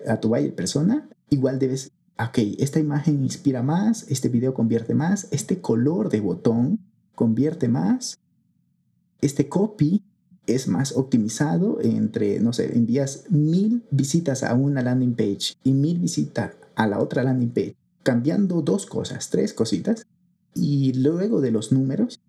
a 0.07 0.19
tu 0.19 0.29
buyer 0.29 0.53
persona, 0.53 1.07
igual 1.29 1.59
debes, 1.59 1.91
ok, 2.19 2.37
esta 2.59 2.79
imagen 2.79 3.23
inspira 3.23 3.63
más, 3.63 4.05
este 4.09 4.29
video 4.29 4.53
convierte 4.53 4.93
más, 4.93 5.27
este 5.31 5.61
color 5.61 6.09
de 6.09 6.19
botón 6.19 6.79
convierte 7.15 7.67
más, 7.67 8.19
este 9.21 9.47
copy 9.47 10.03
es 10.47 10.67
más 10.67 10.95
optimizado 10.95 11.79
entre, 11.81 12.39
no 12.39 12.53
sé, 12.53 12.75
envías 12.75 13.25
mil 13.29 13.83
visitas 13.91 14.43
a 14.43 14.53
una 14.53 14.81
landing 14.81 15.15
page 15.15 15.55
y 15.63 15.73
mil 15.73 15.99
visitas 15.99 16.51
a 16.75 16.87
la 16.87 16.99
otra 16.99 17.23
landing 17.23 17.51
page, 17.51 17.75
cambiando 18.03 18.61
dos 18.61 18.85
cosas, 18.85 19.29
tres 19.29 19.53
cositas, 19.53 20.05
y 20.53 20.93
luego 20.93 21.41
de 21.41 21.51
los 21.51 21.71
números, 21.71 22.21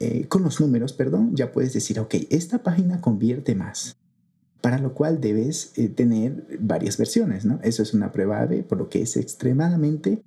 eh, 0.00 0.26
con 0.28 0.42
los 0.42 0.60
números, 0.60 0.92
perdón, 0.92 1.34
ya 1.34 1.52
puedes 1.52 1.72
decir, 1.72 2.00
ok, 2.00 2.14
esta 2.30 2.62
página 2.62 3.00
convierte 3.00 3.54
más, 3.54 3.96
para 4.60 4.78
lo 4.78 4.94
cual 4.94 5.20
debes 5.20 5.72
eh, 5.76 5.88
tener 5.88 6.58
varias 6.60 6.96
versiones, 6.96 7.44
¿no? 7.44 7.60
Eso 7.62 7.82
es 7.82 7.92
una 7.92 8.12
prueba 8.12 8.46
de 8.46 8.62
por 8.62 8.78
lo 8.78 8.88
que 8.88 9.02
es 9.02 9.16
extremadamente 9.16 10.22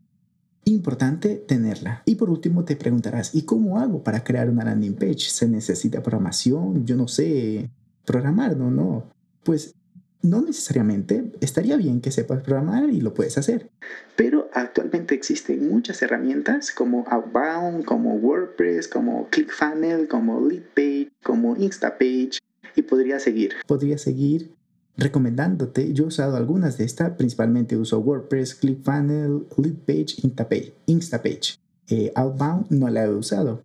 importante 0.73 1.35
tenerla. 1.35 2.03
Y 2.05 2.15
por 2.15 2.29
último 2.29 2.65
te 2.65 2.75
preguntarás, 2.75 3.33
¿y 3.35 3.43
cómo 3.43 3.79
hago 3.79 4.03
para 4.03 4.23
crear 4.23 4.49
una 4.49 4.65
landing 4.65 4.95
page? 4.95 5.29
¿Se 5.29 5.47
necesita 5.47 6.03
programación? 6.03 6.85
Yo 6.85 6.95
no 6.95 7.07
sé 7.07 7.69
programar, 8.05 8.55
¿no? 8.57 8.71
No. 8.71 9.03
Pues 9.43 9.75
no 10.21 10.41
necesariamente 10.41 11.31
estaría 11.41 11.77
bien 11.77 12.01
que 12.01 12.11
sepas 12.11 12.41
programar 12.41 12.89
y 12.89 13.01
lo 13.01 13.13
puedes 13.13 13.37
hacer. 13.37 13.69
Pero 14.15 14.49
actualmente 14.53 15.15
existen 15.15 15.69
muchas 15.69 16.01
herramientas 16.01 16.71
como 16.71 17.05
Outbound, 17.07 17.85
como 17.85 18.15
WordPress, 18.15 18.87
como 18.87 19.27
ClickFunnels, 19.29 20.09
como 20.09 20.41
LeadPage, 20.41 21.11
como 21.23 21.55
Instapage 21.55 22.39
y 22.75 22.81
podría 22.81 23.19
seguir. 23.19 23.53
Podría 23.67 23.97
seguir 23.97 24.56
recomendándote. 24.97 25.93
Yo 25.93 26.05
he 26.05 26.07
usado 26.07 26.35
algunas 26.35 26.77
de 26.77 26.85
estas, 26.85 27.11
principalmente 27.11 27.77
uso 27.77 27.99
WordPress, 27.99 28.55
ClickFunnels, 28.55 29.43
LeadPage, 29.57 30.15
Instapage. 30.23 30.73
Instapage. 30.87 31.59
Eh, 31.89 32.11
Outbound 32.15 32.67
no 32.69 32.89
la 32.89 33.05
he 33.05 33.09
usado, 33.09 33.63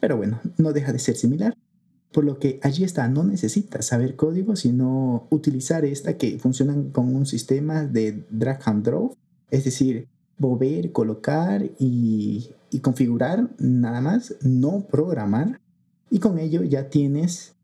pero 0.00 0.16
bueno, 0.16 0.40
no 0.56 0.72
deja 0.72 0.92
de 0.92 0.98
ser 0.98 1.16
similar. 1.16 1.54
Por 2.12 2.24
lo 2.24 2.38
que 2.38 2.58
allí 2.62 2.84
está, 2.84 3.08
no 3.08 3.24
necesitas 3.24 3.86
saber 3.86 4.16
código, 4.16 4.56
sino 4.56 5.26
utilizar 5.30 5.84
esta 5.84 6.16
que 6.16 6.38
funcionan 6.38 6.90
con 6.90 7.14
un 7.14 7.26
sistema 7.26 7.84
de 7.84 8.24
drag 8.30 8.62
and 8.64 8.84
drop, 8.84 9.14
es 9.50 9.64
decir, 9.64 10.08
mover, 10.38 10.92
colocar 10.92 11.68
y, 11.78 12.50
y 12.70 12.78
configurar 12.78 13.50
nada 13.58 14.00
más, 14.00 14.36
no 14.40 14.86
programar. 14.90 15.60
Y 16.08 16.20
con 16.20 16.38
ello 16.38 16.62
ya 16.62 16.88
tienes 16.88 17.54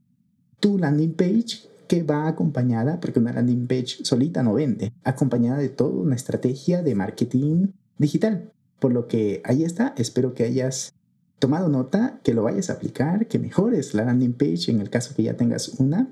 tu 0.60 0.76
landing 0.76 1.14
page 1.14 1.73
que 1.86 2.02
va 2.02 2.28
acompañada, 2.28 3.00
porque 3.00 3.18
una 3.18 3.32
landing 3.32 3.66
page 3.66 4.04
solita 4.04 4.42
no 4.42 4.54
vende, 4.54 4.92
acompañada 5.04 5.58
de 5.58 5.68
toda 5.68 6.00
una 6.00 6.16
estrategia 6.16 6.82
de 6.82 6.94
marketing 6.94 7.68
digital. 7.98 8.52
Por 8.78 8.92
lo 8.92 9.06
que 9.06 9.40
ahí 9.44 9.64
está, 9.64 9.94
espero 9.96 10.34
que 10.34 10.44
hayas 10.44 10.92
tomado 11.38 11.68
nota, 11.68 12.20
que 12.22 12.34
lo 12.34 12.42
vayas 12.42 12.70
a 12.70 12.74
aplicar, 12.74 13.26
que 13.28 13.38
mejores 13.38 13.94
la 13.94 14.04
landing 14.04 14.34
page 14.34 14.70
en 14.70 14.80
el 14.80 14.90
caso 14.90 15.14
que 15.14 15.22
ya 15.22 15.36
tengas 15.36 15.68
una. 15.80 16.10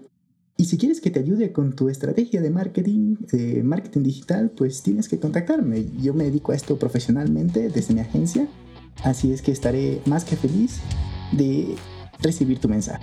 Y 0.57 0.67
si 0.67 0.77
quieres 0.77 1.01
que 1.01 1.11
te 1.11 1.21
ayude 1.21 1.53
con 1.53 1.75
tu 1.75 1.89
estrategia 1.89 2.43
de 2.43 2.51
marketing, 2.51 3.17
de 3.33 3.63
marketing 3.63 4.03
digital, 4.03 4.51
pues 4.51 4.83
tienes 4.83 5.09
que 5.09 5.19
contactarme. 5.19 5.87
Yo 6.01 6.15
me 6.15 6.25
dedico 6.25 6.53
a 6.53 6.55
esto 6.55 6.79
profesionalmente 6.79 7.69
desde 7.69 7.95
mi 7.95 8.01
agencia, 8.01 8.47
así 9.03 9.33
es 9.33 9.43
que 9.43 9.53
estaré 9.53 10.01
más 10.07 10.25
que 10.25 10.37
feliz 10.37 10.81
de 11.33 11.75
recibir 12.21 12.59
tu 12.61 12.69
mensaje. 12.69 13.03